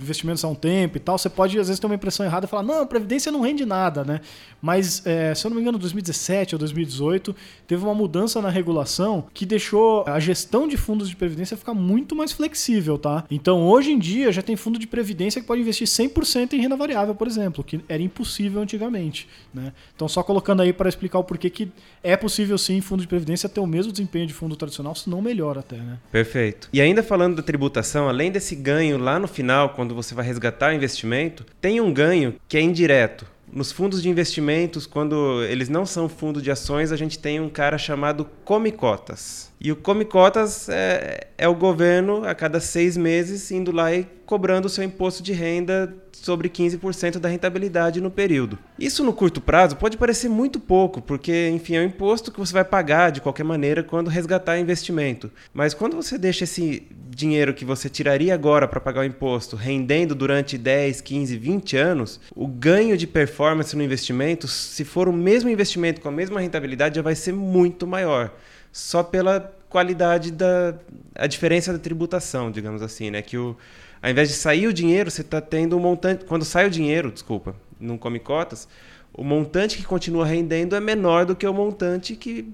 investimentos 0.00 0.44
há 0.44 0.48
um 0.48 0.54
tempo 0.54 0.96
e 0.96 1.00
tal, 1.00 1.18
você 1.18 1.28
pode 1.28 1.58
às 1.58 1.66
vezes 1.66 1.80
ter 1.80 1.86
uma 1.86 1.96
impressão 1.96 2.24
errada 2.24 2.46
e 2.46 2.48
falar, 2.48 2.62
não, 2.62 2.86
Previdência 2.86 3.32
não 3.32 3.40
rende 3.40 3.66
nada, 3.66 4.04
né? 4.04 4.20
Mas, 4.62 5.04
é, 5.04 5.34
se 5.34 5.44
eu 5.44 5.50
não 5.50 5.56
me 5.56 5.62
engano, 5.62 5.78
em 5.78 5.80
2017 5.80 6.54
ou 6.54 6.58
2018, 6.60 7.34
teve 7.66 7.82
uma 7.82 7.92
mudança 7.92 8.40
na 8.40 8.48
regulação 8.48 9.26
que 9.34 9.44
deixou 9.44 10.04
a 10.06 10.20
gestão 10.20 10.68
de 10.68 10.76
fundos 10.76 11.08
de 11.08 11.16
Previdência 11.16 11.56
ficar 11.56 11.74
muito 11.74 12.14
mais 12.14 12.30
flexível, 12.30 12.96
tá? 12.98 13.24
Então, 13.30 13.66
hoje 13.66 13.90
em 13.90 13.98
dia, 13.98 14.30
já 14.30 14.42
tem 14.42 14.54
fundo 14.54 14.78
de 14.78 14.86
Previdência 14.86 15.40
que 15.40 15.46
pode 15.46 15.60
investir 15.60 15.88
100% 15.88 16.52
em 16.52 16.60
renda 16.60 16.76
variável, 16.76 17.16
por 17.16 17.26
exemplo, 17.26 17.64
que 17.64 17.80
era 17.88 18.02
impossível 18.02 18.62
antigamente, 18.62 19.28
né? 19.52 19.72
Então, 19.96 20.08
só 20.08 20.22
colocando 20.22 20.62
aí 20.62 20.72
para 20.72 20.88
explicar 20.88 21.18
o 21.18 21.24
porquê 21.24 21.50
que 21.50 21.68
é 22.02 22.16
possível 22.16 22.56
sim 22.56 22.80
fundo 22.80 23.00
de 23.00 23.08
Previdência 23.08 23.39
ter 23.48 23.60
o 23.60 23.66
mesmo 23.66 23.92
desempenho 23.92 24.26
de 24.26 24.34
fundo 24.34 24.56
tradicional, 24.56 24.94
se 24.94 25.08
não 25.08 25.20
melhor 25.20 25.58
até, 25.58 25.76
né? 25.76 25.98
Perfeito. 26.10 26.68
E 26.72 26.80
ainda 26.80 27.02
falando 27.02 27.36
da 27.36 27.42
tributação, 27.42 28.08
além 28.08 28.30
desse 28.30 28.54
ganho 28.54 28.98
lá 28.98 29.18
no 29.18 29.28
final, 29.28 29.70
quando 29.70 29.94
você 29.94 30.14
vai 30.14 30.24
resgatar 30.24 30.70
o 30.70 30.74
investimento, 30.74 31.44
tem 31.60 31.80
um 31.80 31.92
ganho 31.92 32.34
que 32.48 32.56
é 32.56 32.60
indireto. 32.60 33.26
Nos 33.52 33.72
fundos 33.72 34.00
de 34.00 34.08
investimentos, 34.08 34.86
quando 34.86 35.42
eles 35.44 35.68
não 35.68 35.84
são 35.84 36.08
fundo 36.08 36.40
de 36.40 36.50
ações, 36.50 36.92
a 36.92 36.96
gente 36.96 37.18
tem 37.18 37.40
um 37.40 37.48
cara 37.48 37.76
chamado 37.76 38.28
come 38.44 38.70
cotas. 38.70 39.49
E 39.60 39.70
o 39.70 39.76
come 39.76 40.06
cotas 40.06 40.70
é, 40.70 41.28
é 41.36 41.46
o 41.46 41.54
governo, 41.54 42.24
a 42.24 42.34
cada 42.34 42.60
seis 42.60 42.96
meses, 42.96 43.50
indo 43.50 43.70
lá 43.70 43.92
e 43.92 44.06
cobrando 44.24 44.66
o 44.66 44.70
seu 44.70 44.82
imposto 44.82 45.22
de 45.22 45.34
renda 45.34 45.94
sobre 46.12 46.48
15% 46.48 47.18
da 47.18 47.28
rentabilidade 47.28 48.00
no 48.00 48.10
período. 48.10 48.58
Isso 48.78 49.04
no 49.04 49.12
curto 49.12 49.40
prazo 49.40 49.76
pode 49.76 49.98
parecer 49.98 50.30
muito 50.30 50.58
pouco, 50.58 51.02
porque, 51.02 51.50
enfim, 51.50 51.76
é 51.76 51.80
um 51.80 51.84
imposto 51.84 52.32
que 52.32 52.38
você 52.38 52.52
vai 52.52 52.64
pagar 52.64 53.10
de 53.10 53.20
qualquer 53.20 53.44
maneira 53.44 53.82
quando 53.82 54.08
resgatar 54.08 54.58
investimento. 54.58 55.30
Mas 55.52 55.74
quando 55.74 55.94
você 55.94 56.16
deixa 56.16 56.44
esse 56.44 56.86
dinheiro 57.10 57.52
que 57.52 57.64
você 57.64 57.90
tiraria 57.90 58.32
agora 58.32 58.66
para 58.66 58.80
pagar 58.80 59.00
o 59.00 59.04
imposto 59.04 59.56
rendendo 59.56 60.14
durante 60.14 60.56
10, 60.56 61.02
15, 61.02 61.36
20 61.36 61.76
anos, 61.76 62.20
o 62.34 62.46
ganho 62.46 62.96
de 62.96 63.06
performance 63.06 63.76
no 63.76 63.82
investimento, 63.82 64.48
se 64.48 64.84
for 64.84 65.06
o 65.06 65.12
mesmo 65.12 65.50
investimento 65.50 66.00
com 66.00 66.08
a 66.08 66.12
mesma 66.12 66.40
rentabilidade, 66.40 66.96
já 66.96 67.02
vai 67.02 67.14
ser 67.14 67.32
muito 67.32 67.86
maior. 67.86 68.32
Só 68.72 69.02
pela 69.02 69.52
qualidade 69.68 70.30
da 70.30 70.74
a 71.14 71.26
diferença 71.26 71.72
da 71.72 71.78
tributação, 71.78 72.50
digamos 72.50 72.82
assim, 72.82 73.10
né? 73.10 73.22
Que 73.22 73.36
o 73.36 73.56
ao 74.02 74.10
invés 74.10 74.28
de 74.28 74.34
sair 74.34 74.66
o 74.66 74.72
dinheiro, 74.72 75.10
você 75.10 75.20
está 75.20 75.40
tendo 75.40 75.76
um 75.76 75.80
montante. 75.80 76.24
Quando 76.24 76.44
sai 76.44 76.66
o 76.66 76.70
dinheiro, 76.70 77.10
desculpa, 77.12 77.54
não 77.78 77.98
come 77.98 78.18
cotas, 78.18 78.66
o 79.12 79.22
montante 79.22 79.76
que 79.76 79.84
continua 79.84 80.24
rendendo 80.24 80.74
é 80.74 80.80
menor 80.80 81.26
do 81.26 81.36
que 81.36 81.46
o 81.46 81.52
montante 81.52 82.16
que 82.16 82.50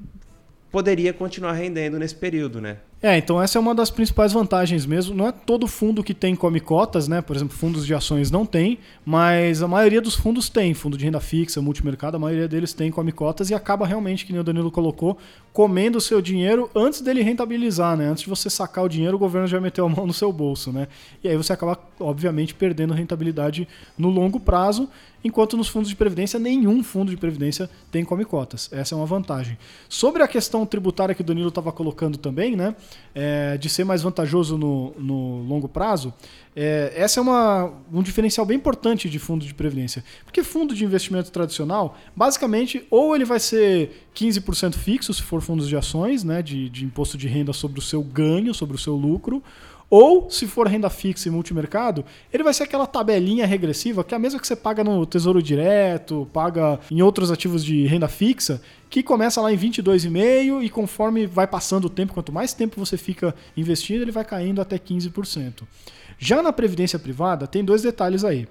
poderia 0.71 1.13
continuar 1.13 1.53
rendendo 1.53 1.99
nesse 1.99 2.15
período, 2.15 2.61
né? 2.61 2.79
É, 3.03 3.19
então 3.19 3.41
essa 3.41 3.59
é 3.59 3.61
uma 3.61 3.75
das 3.75 3.91
principais 3.91 4.33
vantagens 4.33 4.87
mesmo. 4.87 5.15
Não 5.15 5.27
é 5.27 5.33
todo 5.33 5.67
fundo 5.67 6.03
que 6.03 6.15
tem 6.15 6.35
come 6.35 6.61
cotas, 6.61 7.07
né? 7.07 7.21
Por 7.21 7.37
exemplo, 7.37 7.55
fundos 7.55 7.85
de 7.85 7.95
ações 7.95 8.31
não 8.31 8.47
tem, 8.47 8.79
mas 9.05 9.63
a 9.63 9.69
maioria 9.69 10.01
dos 10.01 10.15
fundos 10.15 10.49
tem. 10.49 10.73
Fundo 10.73 10.97
de 10.97 11.05
renda 11.05 11.21
fixa, 11.21 11.61
multimercado, 11.61 12.17
a 12.17 12.21
maioria 12.21 12.49
deles 12.49 12.73
tem 12.73 12.91
come 12.91 13.13
cotas 13.13 13.51
e 13.51 13.55
acaba 13.55 13.87
realmente, 13.87 14.25
que 14.25 14.33
nem 14.33 14.41
o 14.41 14.45
Danilo 14.45 14.71
colocou, 14.71 15.19
comendo 15.53 15.99
o 15.99 16.01
seu 16.01 16.23
dinheiro 16.23 16.71
antes 16.75 17.03
dele 17.03 17.23
rentabilizar, 17.23 17.99
né? 17.99 18.09
Antes 18.09 18.25
de 18.25 18.31
você 18.31 18.49
sacar 18.49 18.85
o 18.85 18.89
dinheiro, 18.89 19.17
o 19.17 19.21
governo 19.21 19.47
já 19.47 19.61
meteu 19.61 19.85
a 19.85 19.89
mão 19.91 20.07
no 20.07 20.15
seu 20.15 20.33
bolso, 20.33 20.73
né? 20.73 20.89
E 21.23 21.29
aí 21.29 21.37
você 21.37 21.53
acaba, 21.53 21.79
obviamente, 22.01 22.55
perdendo 22.55 22.95
rentabilidade 22.95 23.69
no 23.99 24.09
longo 24.09 24.41
prazo, 24.41 24.89
enquanto 25.27 25.57
nos 25.57 25.69
fundos 25.69 25.89
de 25.89 25.97
previdência, 25.97 26.39
nenhum 26.39 26.83
fundo 26.83 27.11
de 27.11 27.17
previdência 27.17 27.69
tem 27.91 28.05
come 28.05 28.25
cotas. 28.25 28.71
Essa 28.73 28.95
é 28.95 28.97
uma 28.97 29.07
vantagem. 29.07 29.59
Sobre 29.89 30.23
a 30.23 30.29
questão 30.29 30.65
tributária 30.65 31.15
que 31.15 31.21
o 31.21 31.25
Danilo 31.25 31.49
estava 31.49 31.73
colocando 31.73 32.17
também, 32.17 32.57
né? 32.57 32.75
é, 33.15 33.57
de 33.57 33.71
ser 33.71 33.83
mais 33.83 34.03
vantajoso 34.03 34.59
no, 34.59 34.93
no 34.99 35.43
longo 35.43 35.67
prazo, 35.67 36.13
é, 36.55 36.93
essa 36.95 37.19
é 37.19 37.23
uma, 37.23 37.73
um 37.91 38.03
diferencial 38.03 38.45
bem 38.45 38.59
importante 38.59 39.09
de 39.09 39.19
fundo 39.19 39.47
de 39.47 39.55
previdência. 39.55 40.05
Porque 40.23 40.43
fundo 40.43 40.75
de 40.75 40.85
investimento 40.85 41.31
tradicional, 41.31 41.97
basicamente, 42.15 42.87
ou 42.91 43.15
ele 43.15 43.25
vai 43.25 43.41
ser 43.41 44.07
15% 44.15 44.75
fixo, 44.75 45.15
se 45.15 45.23
for 45.23 45.41
fundos 45.41 45.67
de 45.67 45.77
ações, 45.77 46.23
né, 46.23 46.43
de, 46.43 46.69
de 46.69 46.85
imposto 46.85 47.17
de 47.17 47.27
renda 47.27 47.55
sobre 47.55 47.79
o 47.79 47.83
seu 47.83 48.03
ganho, 48.03 48.53
sobre 48.53 48.77
o 48.77 48.79
seu 48.79 48.95
lucro, 48.95 49.43
ou, 49.89 50.29
se 50.29 50.47
for 50.47 50.67
renda 50.67 50.91
fixa 50.91 51.29
e 51.29 51.31
multimercado, 51.31 52.05
ele 52.33 52.43
vai 52.43 52.53
ser 52.53 52.65
aquela 52.65 52.87
tabelinha 52.87 53.47
regressiva, 53.47 54.03
que 54.03 54.15
é 54.15 54.17
a 54.17 54.19
mesma 54.19 54.41
que 54.41 54.47
você 54.47 54.57
paga 54.57 54.83
no 54.83 55.07
Tesouro 55.07 55.41
Direto, 55.41 56.29
paga 56.33 56.81
em 56.91 57.03
outros 57.03 57.31
ativos 57.31 57.65
de 57.65 57.87
renda 57.87 58.09
fixa, 58.09 58.61
que 58.91 59.03
começa 59.03 59.41
lá 59.41 59.53
em 59.53 59.57
22,5% 59.57 60.65
e 60.65 60.69
conforme 60.69 61.27
vai 61.27 61.47
passando 61.47 61.85
o 61.85 61.91
tempo, 61.91 62.15
quanto 62.15 62.33
mais 62.33 62.53
tempo 62.53 62.85
você 62.85 62.97
fica 62.97 63.35
investindo, 63.57 64.03
ele 64.03 64.13
vai 64.13 64.25
caindo 64.25 64.61
até 64.61 64.77
15%. 64.77 65.63
Já 66.19 66.43
na 66.43 66.53
previdência 66.53 66.99
privada, 66.99 67.47
tem 67.47 67.65
dois 67.65 67.83
detalhes 67.83 68.25
aí. 68.25 68.49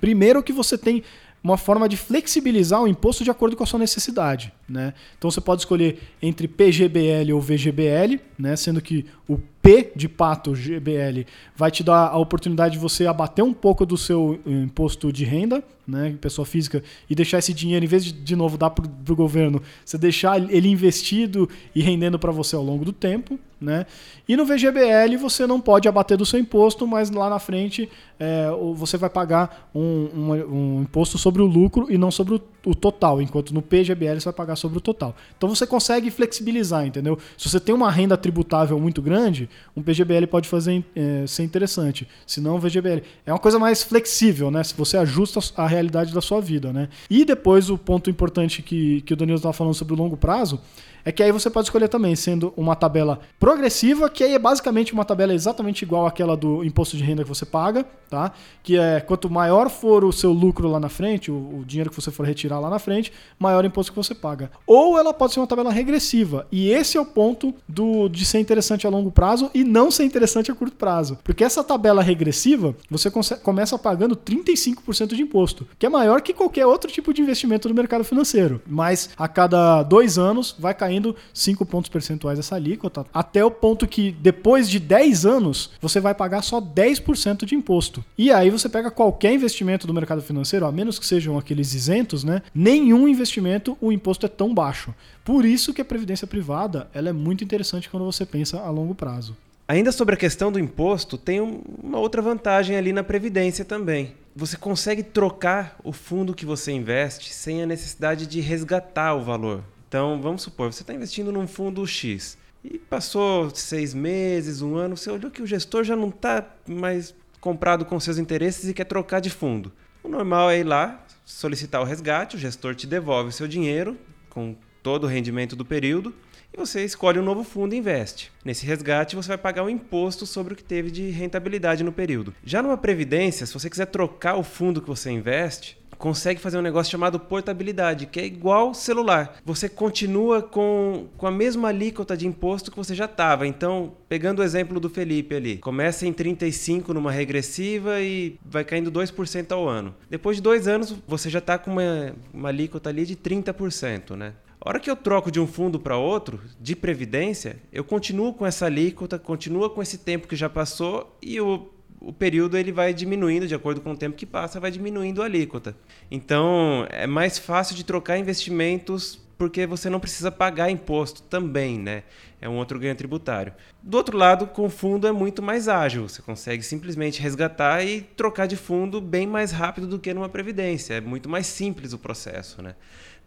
Primeiro 0.00 0.42
que 0.42 0.52
você 0.52 0.76
tem 0.76 1.02
uma 1.42 1.56
forma 1.56 1.88
de 1.88 1.96
flexibilizar 1.96 2.82
o 2.82 2.88
imposto 2.88 3.22
de 3.22 3.30
acordo 3.30 3.56
com 3.56 3.62
a 3.62 3.66
sua 3.66 3.78
necessidade. 3.78 4.52
Né? 4.68 4.92
Então 5.16 5.30
você 5.30 5.40
pode 5.40 5.62
escolher 5.62 6.00
entre 6.20 6.48
PGBL 6.48 7.32
ou 7.32 7.40
VGBL, 7.40 8.18
né? 8.36 8.56
sendo 8.56 8.80
que 8.80 9.06
o 9.28 9.38
P 9.66 9.90
de 9.96 10.08
pato 10.08 10.54
GBL 10.54 11.26
vai 11.56 11.72
te 11.72 11.82
dar 11.82 12.06
a 12.06 12.16
oportunidade 12.16 12.74
de 12.74 12.78
você 12.78 13.04
abater 13.04 13.44
um 13.44 13.52
pouco 13.52 13.84
do 13.84 13.96
seu 13.96 14.38
imposto 14.46 15.12
de 15.12 15.24
renda, 15.24 15.60
né, 15.86 16.16
pessoa 16.20 16.44
física, 16.44 16.82
e 17.08 17.14
deixar 17.14 17.38
esse 17.38 17.54
dinheiro, 17.54 17.84
em 17.84 17.88
vez 17.88 18.04
de 18.04 18.12
de 18.12 18.34
novo 18.34 18.58
dar 18.58 18.70
para 18.70 18.84
o 18.84 19.16
governo, 19.16 19.62
você 19.84 19.96
deixar 19.96 20.38
ele 20.52 20.68
investido 20.68 21.48
e 21.74 21.80
rendendo 21.80 22.18
para 22.18 22.32
você 22.32 22.56
ao 22.56 22.62
longo 22.62 22.84
do 22.84 22.92
tempo. 22.92 23.38
Né? 23.58 23.86
E 24.28 24.36
no 24.36 24.44
VGBL 24.44 25.16
você 25.18 25.46
não 25.46 25.58
pode 25.58 25.88
abater 25.88 26.18
do 26.18 26.26
seu 26.26 26.38
imposto, 26.38 26.86
mas 26.86 27.10
lá 27.10 27.30
na 27.30 27.38
frente 27.38 27.88
é, 28.20 28.50
você 28.74 28.98
vai 28.98 29.08
pagar 29.08 29.70
um, 29.74 29.80
um, 29.80 30.32
um, 30.32 30.82
imposto 30.82 31.16
sobre 31.16 31.40
o 31.40 31.46
lucro 31.46 31.90
e 31.90 31.96
não 31.96 32.10
sobre 32.10 32.34
o, 32.34 32.42
o, 32.66 32.74
total, 32.74 33.22
enquanto 33.22 33.54
no 33.54 33.62
PGBL 33.62 34.20
você 34.20 34.26
vai 34.26 34.34
pagar 34.34 34.56
sobre 34.56 34.76
o 34.76 34.80
total. 34.80 35.16
Então 35.38 35.48
você 35.48 35.66
consegue 35.66 36.10
flexibilizar, 36.10 36.86
entendeu? 36.86 37.18
Se 37.38 37.48
você 37.48 37.58
tem 37.58 37.74
uma 37.74 37.90
renda 37.90 38.14
tributável 38.14 38.78
muito 38.78 39.00
grande, 39.00 39.48
um 39.74 39.82
PGBL 39.82 40.26
pode 40.26 40.50
fazer 40.50 40.84
é, 40.94 41.26
ser 41.26 41.42
interessante. 41.42 42.06
Se 42.26 42.42
não, 42.42 42.56
o 42.56 42.58
VGBL. 42.58 43.02
É 43.24 43.32
uma 43.32 43.38
coisa 43.38 43.58
mais 43.58 43.82
flexível, 43.82 44.50
né? 44.50 44.62
Se 44.64 44.74
você 44.74 44.98
ajusta 44.98 45.40
a 45.56 45.66
realidade 45.76 46.12
da 46.12 46.20
sua 46.20 46.40
vida, 46.40 46.72
né? 46.72 46.88
E 47.08 47.24
depois 47.24 47.70
o 47.70 47.78
ponto 47.78 48.10
importante 48.10 48.62
que, 48.62 49.00
que 49.02 49.12
o 49.12 49.16
Danilo 49.16 49.36
estava 49.36 49.52
falando 49.52 49.74
sobre 49.74 49.94
o 49.94 49.96
longo 49.96 50.16
prazo 50.16 50.60
é 51.06 51.12
que 51.12 51.22
aí 51.22 51.30
você 51.30 51.48
pode 51.48 51.68
escolher 51.68 51.86
também, 51.86 52.16
sendo 52.16 52.52
uma 52.56 52.74
tabela 52.74 53.20
progressiva, 53.38 54.10
que 54.10 54.24
aí 54.24 54.34
é 54.34 54.38
basicamente 54.40 54.92
uma 54.92 55.04
tabela 55.04 55.32
exatamente 55.32 55.82
igual 55.82 56.04
àquela 56.04 56.36
do 56.36 56.64
imposto 56.64 56.96
de 56.96 57.04
renda 57.04 57.22
que 57.22 57.28
você 57.28 57.46
paga, 57.46 57.86
tá? 58.10 58.32
Que 58.60 58.76
é 58.76 58.98
quanto 58.98 59.30
maior 59.30 59.70
for 59.70 60.04
o 60.04 60.12
seu 60.12 60.32
lucro 60.32 60.68
lá 60.68 60.80
na 60.80 60.88
frente, 60.88 61.30
o, 61.30 61.60
o 61.60 61.64
dinheiro 61.64 61.90
que 61.90 61.96
você 61.96 62.10
for 62.10 62.26
retirar 62.26 62.58
lá 62.58 62.68
na 62.68 62.80
frente, 62.80 63.12
maior 63.38 63.64
imposto 63.64 63.92
que 63.92 63.96
você 63.96 64.16
paga. 64.16 64.50
Ou 64.66 64.98
ela 64.98 65.14
pode 65.14 65.32
ser 65.32 65.38
uma 65.38 65.46
tabela 65.46 65.70
regressiva. 65.70 66.44
E 66.50 66.70
esse 66.70 66.96
é 66.96 67.00
o 67.00 67.06
ponto 67.06 67.54
do, 67.68 68.08
de 68.08 68.24
ser 68.24 68.40
interessante 68.40 68.84
a 68.84 68.90
longo 68.90 69.12
prazo 69.12 69.48
e 69.54 69.62
não 69.62 69.92
ser 69.92 70.02
interessante 70.02 70.50
a 70.50 70.56
curto 70.56 70.74
prazo. 70.74 71.18
Porque 71.22 71.44
essa 71.44 71.62
tabela 71.62 72.02
regressiva, 72.02 72.74
você 72.90 73.12
começa 73.44 73.78
pagando 73.78 74.16
35% 74.16 75.14
de 75.14 75.22
imposto, 75.22 75.68
que 75.78 75.86
é 75.86 75.88
maior 75.88 76.20
que 76.20 76.34
qualquer 76.34 76.66
outro 76.66 76.90
tipo 76.90 77.14
de 77.14 77.22
investimento 77.22 77.68
no 77.68 77.74
mercado 77.76 78.02
financeiro. 78.02 78.60
Mas 78.66 79.10
a 79.16 79.28
cada 79.28 79.84
dois 79.84 80.18
anos 80.18 80.56
vai 80.58 80.74
caindo 80.74 80.95
5 81.32 81.66
pontos 81.66 81.88
percentuais 81.88 82.38
essa 82.38 82.54
alíquota, 82.54 83.04
até 83.12 83.44
o 83.44 83.50
ponto 83.50 83.86
que 83.86 84.12
depois 84.12 84.68
de 84.68 84.78
10 84.78 85.26
anos 85.26 85.70
você 85.80 86.00
vai 86.00 86.14
pagar 86.14 86.42
só 86.42 86.60
10% 86.60 87.44
de 87.44 87.54
imposto. 87.54 88.04
E 88.16 88.30
aí 88.30 88.50
você 88.50 88.68
pega 88.68 88.90
qualquer 88.90 89.32
investimento 89.32 89.86
do 89.86 89.94
mercado 89.94 90.22
financeiro, 90.22 90.66
a 90.66 90.72
menos 90.72 90.98
que 90.98 91.06
sejam 91.06 91.38
aqueles 91.38 91.74
isentos, 91.74 92.24
né? 92.24 92.42
Nenhum 92.54 93.08
investimento 93.08 93.76
o 93.80 93.92
imposto 93.92 94.26
é 94.26 94.28
tão 94.28 94.54
baixo. 94.54 94.94
Por 95.24 95.44
isso 95.44 95.74
que 95.74 95.80
a 95.80 95.84
previdência 95.84 96.26
privada 96.26 96.88
ela 96.94 97.08
é 97.08 97.12
muito 97.12 97.42
interessante 97.42 97.90
quando 97.90 98.04
você 98.04 98.24
pensa 98.24 98.60
a 98.60 98.70
longo 98.70 98.94
prazo. 98.94 99.36
Ainda 99.68 99.90
sobre 99.90 100.14
a 100.14 100.18
questão 100.18 100.52
do 100.52 100.60
imposto, 100.60 101.18
tem 101.18 101.40
uma 101.40 101.98
outra 101.98 102.22
vantagem 102.22 102.76
ali 102.76 102.92
na 102.92 103.02
previdência 103.02 103.64
também. 103.64 104.14
Você 104.34 104.56
consegue 104.56 105.02
trocar 105.02 105.76
o 105.82 105.92
fundo 105.92 106.34
que 106.34 106.46
você 106.46 106.70
investe 106.70 107.34
sem 107.34 107.62
a 107.62 107.66
necessidade 107.66 108.28
de 108.28 108.40
resgatar 108.40 109.14
o 109.14 109.24
valor. 109.24 109.64
Então, 109.88 110.20
vamos 110.20 110.42
supor, 110.42 110.72
você 110.72 110.82
está 110.82 110.92
investindo 110.92 111.30
num 111.30 111.46
fundo 111.46 111.86
X 111.86 112.36
e 112.64 112.78
passou 112.78 113.50
seis 113.50 113.94
meses, 113.94 114.60
um 114.60 114.76
ano, 114.76 114.96
você 114.96 115.10
olhou 115.10 115.30
que 115.30 115.42
o 115.42 115.46
gestor 115.46 115.84
já 115.84 115.94
não 115.94 116.08
está 116.08 116.44
mais 116.66 117.14
comprado 117.40 117.84
com 117.84 117.98
seus 118.00 118.18
interesses 118.18 118.68
e 118.68 118.74
quer 118.74 118.84
trocar 118.84 119.20
de 119.20 119.30
fundo. 119.30 119.72
O 120.02 120.08
normal 120.08 120.50
é 120.50 120.58
ir 120.58 120.64
lá, 120.64 121.04
solicitar 121.24 121.80
o 121.80 121.84
resgate, 121.84 122.36
o 122.36 122.38
gestor 122.38 122.74
te 122.74 122.86
devolve 122.86 123.28
o 123.28 123.32
seu 123.32 123.46
dinheiro 123.46 123.96
com 124.28 124.56
todo 124.82 125.04
o 125.04 125.06
rendimento 125.06 125.54
do 125.54 125.64
período 125.64 126.14
e 126.52 126.56
você 126.56 126.84
escolhe 126.84 127.18
um 127.18 127.24
novo 127.24 127.44
fundo 127.44 127.74
e 127.74 127.78
investe. 127.78 128.32
Nesse 128.44 128.64
resgate, 128.64 129.16
você 129.16 129.28
vai 129.28 129.38
pagar 129.38 129.62
um 129.62 129.68
imposto 129.68 130.26
sobre 130.26 130.54
o 130.54 130.56
que 130.56 130.64
teve 130.64 130.90
de 130.90 131.10
rentabilidade 131.10 131.84
no 131.84 131.92
período. 131.92 132.34
Já 132.44 132.62
numa 132.62 132.76
previdência, 132.76 133.46
se 133.46 133.52
você 133.52 133.68
quiser 133.68 133.86
trocar 133.86 134.36
o 134.36 134.42
fundo 134.42 134.80
que 134.80 134.88
você 134.88 135.10
investe, 135.10 135.78
consegue 135.98 136.40
fazer 136.40 136.58
um 136.58 136.62
negócio 136.62 136.90
chamado 136.90 137.18
portabilidade, 137.18 138.06
que 138.06 138.20
é 138.20 138.26
igual 138.26 138.74
celular. 138.74 139.36
Você 139.44 139.68
continua 139.68 140.42
com, 140.42 141.08
com 141.16 141.26
a 141.26 141.30
mesma 141.30 141.68
alíquota 141.68 142.16
de 142.16 142.26
imposto 142.26 142.70
que 142.70 142.76
você 142.76 142.94
já 142.94 143.06
estava. 143.06 143.46
Então, 143.46 143.94
pegando 144.08 144.40
o 144.40 144.44
exemplo 144.44 144.78
do 144.78 144.88
Felipe 144.88 145.34
ali, 145.34 145.58
começa 145.58 146.06
em 146.06 146.12
35 146.12 146.92
numa 146.94 147.10
regressiva 147.10 148.00
e 148.00 148.38
vai 148.44 148.64
caindo 148.64 148.90
2% 148.90 149.52
ao 149.52 149.68
ano. 149.68 149.94
Depois 150.08 150.36
de 150.36 150.42
dois 150.42 150.68
anos, 150.68 150.94
você 151.06 151.30
já 151.30 151.38
está 151.38 151.58
com 151.58 151.72
uma, 151.72 152.14
uma 152.32 152.48
alíquota 152.48 152.88
ali 152.88 153.04
de 153.04 153.16
30%, 153.16 154.16
né? 154.16 154.34
A 154.66 154.68
hora 154.68 154.80
que 154.80 154.90
eu 154.90 154.96
troco 154.96 155.30
de 155.30 155.38
um 155.38 155.46
fundo 155.46 155.78
para 155.78 155.96
outro, 155.96 156.40
de 156.60 156.74
previdência, 156.74 157.56
eu 157.72 157.84
continuo 157.84 158.34
com 158.34 158.44
essa 158.44 158.66
alíquota, 158.66 159.16
continua 159.16 159.70
com 159.70 159.80
esse 159.80 159.98
tempo 159.98 160.26
que 160.26 160.34
já 160.34 160.48
passou 160.48 161.16
e 161.22 161.40
o, 161.40 161.70
o 162.00 162.12
período 162.12 162.56
ele 162.56 162.72
vai 162.72 162.92
diminuindo 162.92 163.46
de 163.46 163.54
acordo 163.54 163.80
com 163.80 163.92
o 163.92 163.96
tempo 163.96 164.16
que 164.16 164.26
passa, 164.26 164.60
vai 164.60 164.70
diminuindo 164.70 165.22
a 165.22 165.24
alíquota. 165.24 165.76
Então, 166.10 166.86
é 166.90 167.06
mais 167.06 167.38
fácil 167.38 167.74
de 167.74 167.84
trocar 167.84 168.18
investimentos 168.18 169.20
porque 169.38 169.66
você 169.66 169.90
não 169.90 170.00
precisa 170.00 170.30
pagar 170.30 170.70
imposto 170.70 171.22
também, 171.22 171.78
né? 171.78 172.04
É 172.40 172.48
um 172.48 172.56
outro 172.56 172.78
ganho 172.78 172.94
tributário. 172.94 173.52
Do 173.82 173.96
outro 173.96 174.16
lado, 174.16 174.46
com 174.46 174.70
fundo 174.70 175.06
é 175.06 175.12
muito 175.12 175.42
mais 175.42 175.68
ágil. 175.68 176.08
Você 176.08 176.22
consegue 176.22 176.62
simplesmente 176.62 177.20
resgatar 177.20 177.84
e 177.84 178.00
trocar 178.00 178.46
de 178.46 178.56
fundo 178.56 178.98
bem 179.00 179.26
mais 179.26 179.52
rápido 179.52 179.86
do 179.86 179.98
que 179.98 180.14
numa 180.14 180.28
previdência. 180.28 180.94
É 180.94 181.00
muito 181.00 181.28
mais 181.28 181.46
simples 181.46 181.92
o 181.92 181.98
processo, 181.98 182.62
né? 182.62 182.74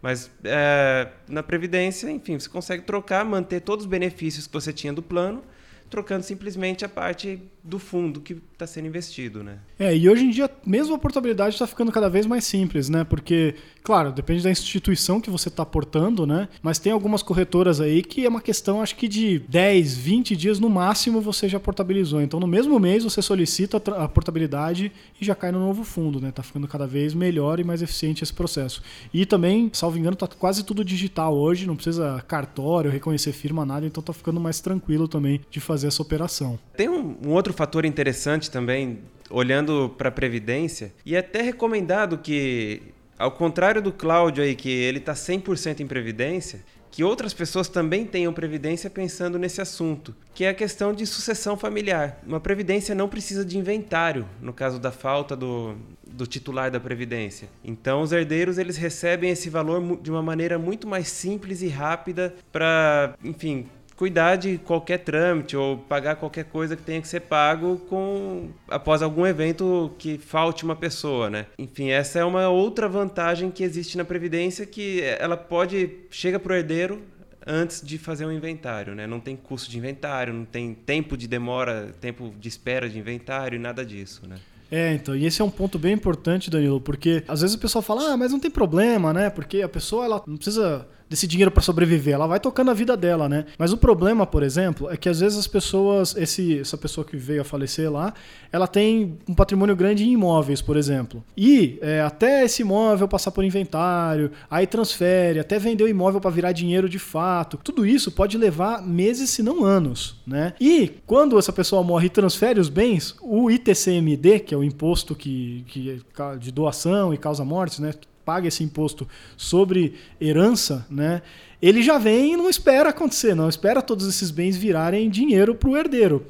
Mas 0.02 0.30
é, 0.44 1.08
na 1.28 1.42
Previdência, 1.42 2.10
enfim, 2.10 2.38
você 2.38 2.48
consegue 2.48 2.82
trocar, 2.84 3.24
manter 3.24 3.60
todos 3.60 3.84
os 3.84 3.90
benefícios 3.90 4.46
que 4.46 4.52
você 4.52 4.72
tinha 4.72 4.92
do 4.92 5.02
plano, 5.02 5.42
trocando 5.90 6.22
simplesmente 6.22 6.84
a 6.84 6.88
parte 6.88 7.42
do 7.62 7.78
fundo 7.78 8.20
que 8.20 8.40
está 8.52 8.66
sendo 8.66 8.86
investido, 8.86 9.42
né? 9.42 9.58
É, 9.78 9.94
e 9.94 10.08
hoje 10.08 10.24
em 10.24 10.30
dia, 10.30 10.50
mesmo 10.64 10.94
a 10.94 10.98
portabilidade 10.98 11.54
está 11.54 11.66
ficando 11.66 11.92
cada 11.92 12.08
vez 12.08 12.24
mais 12.24 12.44
simples, 12.44 12.88
né? 12.88 13.04
Porque, 13.04 13.54
claro, 13.82 14.12
depende 14.12 14.42
da 14.42 14.50
instituição 14.50 15.20
que 15.20 15.28
você 15.28 15.48
está 15.48 15.64
portando, 15.66 16.26
né? 16.26 16.48
Mas 16.62 16.78
tem 16.78 16.92
algumas 16.92 17.22
corretoras 17.22 17.80
aí 17.80 18.02
que 18.02 18.24
é 18.24 18.28
uma 18.28 18.40
questão, 18.40 18.80
acho 18.80 18.96
que 18.96 19.06
de 19.06 19.40
10, 19.40 19.96
20 19.96 20.36
dias 20.36 20.58
no 20.58 20.70
máximo 20.70 21.20
você 21.20 21.48
já 21.48 21.60
portabilizou. 21.60 22.22
Então, 22.22 22.40
no 22.40 22.46
mesmo 22.46 22.78
mês 22.78 23.04
você 23.04 23.20
solicita 23.20 23.76
a 23.96 24.08
portabilidade 24.08 24.92
e 25.20 25.24
já 25.24 25.34
cai 25.34 25.52
no 25.52 25.58
novo 25.58 25.84
fundo, 25.84 26.20
né? 26.20 26.30
Tá 26.30 26.42
ficando 26.42 26.66
cada 26.66 26.86
vez 26.86 27.12
melhor 27.12 27.60
e 27.60 27.64
mais 27.64 27.82
eficiente 27.82 28.22
esse 28.22 28.32
processo. 28.32 28.82
E 29.12 29.26
também, 29.26 29.70
salvo 29.72 29.98
engano, 29.98 30.16
tá 30.16 30.26
quase 30.26 30.64
tudo 30.64 30.84
digital 30.84 31.36
hoje, 31.36 31.66
não 31.66 31.74
precisa 31.74 32.24
cartório, 32.26 32.90
reconhecer 32.90 33.32
firma, 33.32 33.66
nada, 33.66 33.86
então 33.86 34.02
tá 34.02 34.12
ficando 34.12 34.40
mais 34.40 34.60
tranquilo 34.60 35.06
também 35.06 35.40
de 35.50 35.60
fazer 35.60 35.79
essa 35.84 36.02
operação. 36.02 36.58
Tem 36.76 36.88
um, 36.88 37.16
um 37.26 37.30
outro 37.30 37.52
fator 37.52 37.84
interessante 37.84 38.50
também, 38.50 39.00
olhando 39.28 39.94
para 39.96 40.08
a 40.08 40.12
Previdência, 40.12 40.92
e 41.04 41.14
é 41.14 41.18
até 41.18 41.42
recomendado 41.42 42.18
que, 42.18 42.82
ao 43.18 43.30
contrário 43.30 43.80
do 43.80 43.92
Cláudio 43.92 44.42
aí, 44.42 44.54
que 44.54 44.70
ele 44.70 44.98
está 44.98 45.12
100% 45.12 45.80
em 45.80 45.86
Previdência, 45.86 46.60
que 46.90 47.04
outras 47.04 47.32
pessoas 47.32 47.68
também 47.68 48.04
tenham 48.04 48.32
previdência 48.32 48.90
pensando 48.90 49.38
nesse 49.38 49.60
assunto, 49.60 50.14
que 50.34 50.44
é 50.44 50.48
a 50.48 50.54
questão 50.54 50.92
de 50.92 51.06
sucessão 51.06 51.56
familiar. 51.56 52.20
Uma 52.26 52.40
previdência 52.40 52.94
não 52.94 53.08
precisa 53.08 53.44
de 53.44 53.56
inventário, 53.56 54.26
no 54.40 54.52
caso 54.52 54.78
da 54.78 54.90
falta 54.90 55.36
do, 55.36 55.76
do 56.04 56.26
titular 56.26 56.70
da 56.70 56.80
previdência. 56.80 57.48
Então, 57.64 58.02
os 58.02 58.12
herdeiros 58.12 58.58
eles 58.58 58.76
recebem 58.76 59.30
esse 59.30 59.48
valor 59.48 59.98
de 60.02 60.10
uma 60.10 60.22
maneira 60.22 60.58
muito 60.58 60.88
mais 60.88 61.08
simples 61.08 61.62
e 61.62 61.68
rápida 61.68 62.34
para, 62.50 63.14
enfim, 63.22 63.66
cuidar 64.00 64.36
de 64.36 64.56
qualquer 64.56 65.00
trâmite 65.00 65.54
ou 65.54 65.76
pagar 65.76 66.16
qualquer 66.16 66.46
coisa 66.46 66.74
que 66.74 66.82
tenha 66.82 67.02
que 67.02 67.06
ser 67.06 67.20
pago 67.20 67.76
com 67.86 68.48
após 68.66 69.02
algum 69.02 69.26
evento 69.26 69.92
que 69.98 70.16
falte 70.16 70.64
uma 70.64 70.74
pessoa, 70.74 71.28
né? 71.28 71.44
Enfim, 71.58 71.90
essa 71.90 72.18
é 72.18 72.24
uma 72.24 72.48
outra 72.48 72.88
vantagem 72.88 73.50
que 73.50 73.62
existe 73.62 73.98
na 73.98 74.04
previdência 74.04 74.64
que 74.64 75.02
ela 75.02 75.36
pode 75.36 75.98
chega 76.10 76.38
para 76.38 76.54
o 76.54 76.56
herdeiro 76.56 77.02
antes 77.46 77.82
de 77.82 77.98
fazer 77.98 78.24
um 78.24 78.32
inventário, 78.32 78.94
né? 78.94 79.06
Não 79.06 79.20
tem 79.20 79.36
custo 79.36 79.70
de 79.70 79.76
inventário, 79.76 80.32
não 80.32 80.46
tem 80.46 80.72
tempo 80.72 81.14
de 81.14 81.28
demora, 81.28 81.92
tempo 82.00 82.32
de 82.40 82.48
espera 82.48 82.88
de 82.88 82.98
inventário 82.98 83.56
e 83.56 83.58
nada 83.58 83.84
disso, 83.84 84.22
né? 84.26 84.36
É, 84.70 84.94
então, 84.94 85.14
e 85.14 85.26
esse 85.26 85.42
é 85.42 85.44
um 85.44 85.50
ponto 85.50 85.78
bem 85.78 85.92
importante, 85.92 86.48
Danilo, 86.48 86.80
porque 86.80 87.22
às 87.28 87.42
vezes 87.42 87.54
o 87.54 87.58
pessoal 87.58 87.82
fala, 87.82 88.12
ah, 88.12 88.16
mas 88.16 88.32
não 88.32 88.40
tem 88.40 88.50
problema, 88.50 89.12
né? 89.12 89.28
Porque 89.28 89.60
a 89.60 89.68
pessoa 89.68 90.06
ela 90.06 90.22
não 90.26 90.36
precisa 90.36 90.86
desse 91.10 91.26
dinheiro 91.26 91.50
para 91.50 91.60
sobreviver, 91.60 92.14
ela 92.14 92.28
vai 92.28 92.38
tocando 92.38 92.70
a 92.70 92.74
vida 92.74 92.96
dela, 92.96 93.28
né? 93.28 93.44
Mas 93.58 93.72
o 93.72 93.76
problema, 93.76 94.24
por 94.24 94.44
exemplo, 94.44 94.88
é 94.88 94.96
que 94.96 95.08
às 95.08 95.18
vezes 95.18 95.36
as 95.36 95.48
pessoas, 95.48 96.16
esse, 96.16 96.60
essa 96.60 96.78
pessoa 96.78 97.04
que 97.04 97.16
veio 97.16 97.40
a 97.40 97.44
falecer 97.44 97.90
lá, 97.90 98.14
ela 98.52 98.68
tem 98.68 99.18
um 99.28 99.34
patrimônio 99.34 99.74
grande 99.74 100.04
em 100.04 100.12
imóveis, 100.12 100.62
por 100.62 100.76
exemplo. 100.76 101.24
E 101.36 101.78
é, 101.82 102.00
até 102.00 102.44
esse 102.44 102.62
imóvel 102.62 103.08
passar 103.08 103.32
por 103.32 103.42
inventário, 103.42 104.30
aí 104.48 104.68
transfere, 104.68 105.40
até 105.40 105.58
vender 105.58 105.82
o 105.82 105.88
imóvel 105.88 106.20
para 106.20 106.30
virar 106.30 106.52
dinheiro 106.52 106.88
de 106.88 106.98
fato. 107.00 107.58
Tudo 107.62 107.84
isso 107.84 108.12
pode 108.12 108.38
levar 108.38 108.80
meses, 108.86 109.30
se 109.30 109.42
não 109.42 109.64
anos, 109.64 110.14
né? 110.24 110.54
E 110.60 110.92
quando 111.06 111.36
essa 111.40 111.52
pessoa 111.52 111.82
morre 111.82 112.06
e 112.06 112.10
transfere 112.10 112.60
os 112.60 112.68
bens, 112.68 113.16
o 113.20 113.50
ITCMD, 113.50 114.40
que 114.40 114.54
é 114.54 114.56
o 114.56 114.62
imposto 114.62 115.16
que, 115.16 115.64
que 115.66 115.90
é 115.90 116.36
de 116.36 116.52
doação 116.52 117.12
e 117.12 117.18
causa 117.18 117.44
mortes, 117.44 117.80
né? 117.80 117.92
Paga 118.30 118.46
esse 118.46 118.62
imposto 118.62 119.08
sobre 119.36 119.94
herança, 120.20 120.86
né? 120.88 121.20
Ele 121.60 121.82
já 121.82 121.98
vem 121.98 122.34
e 122.34 122.36
não 122.36 122.48
espera 122.48 122.90
acontecer, 122.90 123.34
não 123.34 123.48
espera 123.48 123.82
todos 123.82 124.06
esses 124.06 124.30
bens 124.30 124.56
virarem 124.56 125.10
dinheiro 125.10 125.52
para 125.52 125.68
o 125.68 125.76
herdeiro. 125.76 126.24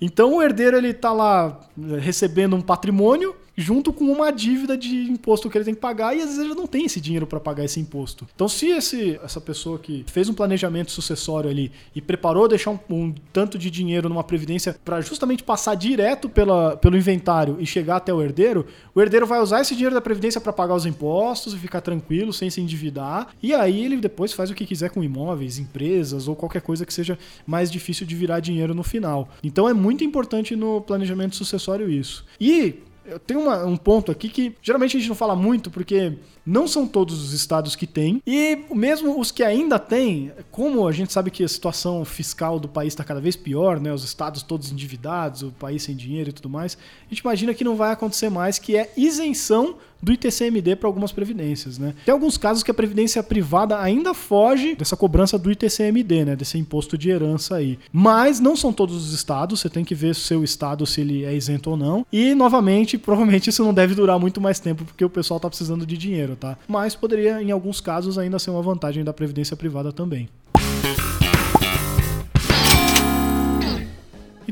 Então 0.00 0.34
o 0.34 0.42
herdeiro 0.42 0.76
ele 0.76 0.88
está 0.88 1.12
lá 1.12 1.60
recebendo 2.00 2.56
um 2.56 2.60
patrimônio 2.60 3.32
junto 3.56 3.92
com 3.92 4.04
uma 4.04 4.30
dívida 4.30 4.76
de 4.76 4.94
imposto 5.10 5.48
que 5.48 5.56
ele 5.56 5.64
tem 5.64 5.74
que 5.74 5.80
pagar 5.80 6.14
e 6.14 6.20
às 6.20 6.26
vezes 6.26 6.38
ele 6.38 6.54
não 6.54 6.66
tem 6.66 6.84
esse 6.84 7.00
dinheiro 7.00 7.26
para 7.26 7.40
pagar 7.40 7.64
esse 7.64 7.80
imposto. 7.80 8.26
Então, 8.34 8.48
se 8.48 8.66
esse, 8.66 9.18
essa 9.22 9.40
pessoa 9.40 9.78
que 9.78 10.04
fez 10.06 10.28
um 10.28 10.34
planejamento 10.34 10.90
sucessório 10.90 11.48
ali 11.48 11.72
e 11.94 12.00
preparou 12.00 12.46
deixar 12.46 12.70
um, 12.70 12.78
um 12.90 13.14
tanto 13.32 13.58
de 13.58 13.70
dinheiro 13.70 14.08
numa 14.08 14.22
previdência 14.22 14.76
para 14.84 15.00
justamente 15.00 15.42
passar 15.42 15.74
direto 15.74 16.28
pela, 16.28 16.76
pelo 16.76 16.96
inventário 16.96 17.56
e 17.58 17.66
chegar 17.66 17.96
até 17.96 18.12
o 18.12 18.22
herdeiro, 18.22 18.66
o 18.94 19.00
herdeiro 19.00 19.26
vai 19.26 19.40
usar 19.40 19.60
esse 19.60 19.74
dinheiro 19.74 19.94
da 19.94 20.00
previdência 20.00 20.40
para 20.40 20.52
pagar 20.52 20.74
os 20.74 20.84
impostos 20.84 21.54
e 21.54 21.58
ficar 21.58 21.80
tranquilo, 21.80 22.32
sem 22.32 22.50
se 22.50 22.60
endividar, 22.60 23.28
e 23.42 23.54
aí 23.54 23.84
ele 23.84 23.96
depois 23.96 24.32
faz 24.32 24.50
o 24.50 24.54
que 24.54 24.66
quiser 24.66 24.90
com 24.90 25.02
imóveis, 25.02 25.58
empresas 25.58 26.28
ou 26.28 26.36
qualquer 26.36 26.60
coisa 26.60 26.84
que 26.84 26.92
seja 26.92 27.18
mais 27.46 27.70
difícil 27.70 28.06
de 28.06 28.14
virar 28.14 28.40
dinheiro 28.40 28.74
no 28.74 28.82
final. 28.82 29.28
Então 29.42 29.68
é 29.68 29.72
muito 29.72 30.04
importante 30.04 30.54
no 30.54 30.80
planejamento 30.80 31.36
sucessório 31.36 31.90
isso. 31.90 32.24
E 32.40 32.82
Eu 33.08 33.18
tenho 33.20 33.40
uma- 33.40 33.64
um 33.64 33.76
ponto 33.76 34.10
aqui 34.10 34.28
que 34.28 34.54
geralmente 34.62 34.96
a 34.96 35.00
gente 35.00 35.08
não 35.08 35.14
fala 35.16 35.36
muito 35.36 35.70
porque 35.70 36.14
não 36.44 36.66
são 36.66 36.86
todos 36.86 37.22
os 37.22 37.32
estados 37.32 37.76
que 37.76 37.86
têm 37.86 38.20
e 38.26 38.58
mesmo 38.72 39.18
os 39.18 39.30
que 39.30 39.42
ainda 39.42 39.78
têm, 39.78 40.32
como 40.50 40.86
a 40.86 40.92
gente 40.92 41.12
sabe 41.12 41.30
que 41.30 41.44
a 41.44 41.48
situação 41.48 42.04
fiscal 42.04 42.58
do 42.58 42.68
país 42.68 42.92
está 42.92 43.04
cada 43.04 43.20
vez 43.20 43.36
pior, 43.36 43.78
né? 43.80 43.92
Os 43.92 44.04
estados 44.04 44.42
todos 44.42 44.70
endividados, 44.72 45.42
o 45.42 45.50
país 45.52 45.82
sem 45.84 45.94
dinheiro 45.94 46.30
e 46.30 46.32
tudo 46.32 46.48
mais, 46.48 46.76
a 47.06 47.08
gente 47.08 47.20
imagina 47.20 47.54
que 47.54 47.64
não 47.64 47.76
vai 47.76 47.92
acontecer 47.92 48.28
mais, 48.30 48.58
que 48.58 48.76
é 48.76 48.92
isenção 48.96 49.76
do 50.06 50.12
ITCMD 50.12 50.76
para 50.76 50.88
algumas 50.88 51.10
previdências, 51.10 51.78
né? 51.78 51.92
Tem 52.04 52.12
alguns 52.12 52.38
casos 52.38 52.62
que 52.62 52.70
a 52.70 52.74
previdência 52.74 53.20
privada 53.24 53.80
ainda 53.80 54.14
foge 54.14 54.76
dessa 54.76 54.96
cobrança 54.96 55.36
do 55.36 55.50
ITCMD, 55.50 56.24
né? 56.24 56.36
Desse 56.36 56.56
imposto 56.56 56.96
de 56.96 57.10
herança 57.10 57.56
aí. 57.56 57.76
Mas 57.92 58.38
não 58.38 58.54
são 58.54 58.72
todos 58.72 58.94
os 58.94 59.12
estados, 59.12 59.58
você 59.58 59.68
tem 59.68 59.84
que 59.84 59.96
ver 59.96 60.10
o 60.10 60.14
seu 60.14 60.44
estado 60.44 60.86
se 60.86 61.00
ele 61.00 61.24
é 61.24 61.34
isento 61.34 61.70
ou 61.70 61.76
não. 61.76 62.06
E 62.12 62.36
novamente, 62.36 62.96
provavelmente 62.96 63.50
isso 63.50 63.64
não 63.64 63.74
deve 63.74 63.96
durar 63.96 64.16
muito 64.16 64.40
mais 64.40 64.60
tempo 64.60 64.84
porque 64.84 65.04
o 65.04 65.10
pessoal 65.10 65.40
tá 65.40 65.48
precisando 65.48 65.84
de 65.84 65.98
dinheiro, 65.98 66.36
tá? 66.36 66.56
Mas 66.68 66.94
poderia 66.94 67.42
em 67.42 67.50
alguns 67.50 67.80
casos 67.80 68.16
ainda 68.16 68.38
ser 68.38 68.50
uma 68.50 68.62
vantagem 68.62 69.02
da 69.02 69.12
previdência 69.12 69.56
privada 69.56 69.92
também. 69.92 70.28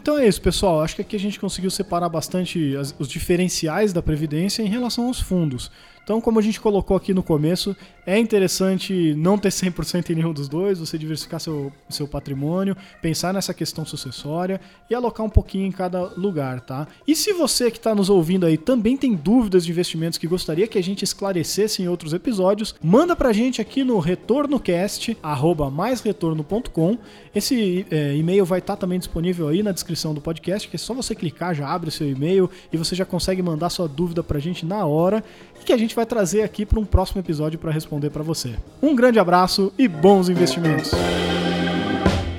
Então 0.05 0.19
é 0.19 0.29
isso, 0.29 0.43
pessoal. 0.43 0.83
Acho 0.83 0.97
que 0.97 1.01
aqui 1.01 1.17
a 1.17 1.19
gente 1.19 1.41
conseguiu 1.41 1.71
separar 1.71 2.11
bastante 2.11 2.77
as- 2.77 2.95
os 2.99 3.09
diferenciais 3.09 3.91
da 3.91 4.03
Previdência 4.03 4.63
em 4.63 4.67
relação 4.69 5.07
aos 5.07 5.19
fundos. 5.19 5.71
Então, 6.05 6.21
como 6.21 6.39
a 6.39 6.43
gente 6.43 6.61
colocou 6.61 6.95
aqui 6.95 7.15
no 7.15 7.23
começo, 7.23 7.75
é 8.07 8.19
interessante 8.19 9.15
não 9.17 9.39
ter 9.39 9.49
100% 9.49 10.11
em 10.11 10.15
nenhum 10.17 10.35
dos 10.35 10.49
dois, 10.49 10.79
você 10.79 10.99
diversificar 10.99 11.41
seu, 11.41 11.73
seu 11.89 12.07
patrimônio, 12.07 12.77
pensar 13.01 13.33
nessa 13.33 13.55
questão 13.55 13.87
sucessória 13.87 14.61
e 14.91 14.95
alocar 14.95 15.25
um 15.25 15.31
pouquinho 15.31 15.67
em 15.67 15.73
cada 15.73 16.13
lugar, 16.15 16.61
tá? 16.61 16.87
E 17.07 17.17
se 17.17 17.33
você 17.33 17.71
que 17.71 17.79
está 17.79 17.95
nos 17.95 18.11
ouvindo 18.11 18.45
aí 18.45 18.59
também 18.59 18.99
tem 18.99 19.15
dúvidas 19.15 19.65
de 19.65 19.73
investimentos 19.73 20.19
que 20.19 20.27
gostaria 20.27 20.67
que 20.67 20.77
a 20.77 20.83
gente 20.83 21.03
esclarecesse 21.03 21.83
em 21.83 21.89
outros 21.89 22.13
episódios, 22.13 22.75
manda 22.83 23.17
pra 23.17 23.33
gente 23.33 23.63
aqui 23.63 23.83
no 23.83 23.99
retornocast, 23.99 25.17
arroba 25.23 25.71
maisretorno.com. 25.71 26.99
Esse 27.35 27.87
é, 27.91 28.15
e-mail 28.15 28.45
vai 28.45 28.59
estar 28.59 28.77
também 28.77 28.99
disponível 28.99 29.49
aí 29.49 29.63
na 29.63 29.73
descrição 29.73 30.13
do 30.13 30.21
podcast, 30.21 30.69
que 30.69 30.77
é 30.77 30.79
só 30.79 30.93
você 30.93 31.15
clicar, 31.15 31.55
já 31.55 31.67
abre 31.67 31.89
o 31.89 31.93
seu 31.93 32.09
e-mail 32.09 32.51
e 32.71 32.77
você 32.77 32.95
já 32.95 33.07
consegue 33.07 33.43
mandar 33.43 33.71
sua 33.71 33.89
dúvida 33.89 34.23
pra 34.23 34.39
gente 34.39 34.67
na 34.67 34.85
hora 34.85 35.25
e 35.61 35.65
que 35.65 35.73
a 35.73 35.79
gente 35.95 35.97
vai 35.97 36.07
trazer 36.07 36.43
aqui 36.43 36.67
para 36.67 36.81
um 36.81 36.85
próximo 36.85 37.21
episódio 37.21 37.59
para 37.59 37.71
responder 37.71 38.11
para 38.11 38.23
você. 38.23 38.57
Um 38.83 38.97
grande 38.97 39.19
abraço 39.21 39.73
e 39.79 39.87
bons 39.87 40.29
investimentos! 40.29 40.91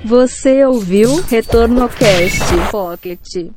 Você 0.03 0.63
ouviu 0.65 1.21
Retorno 1.21 1.89
Cast 1.89 2.43
Pocket. 2.69 3.51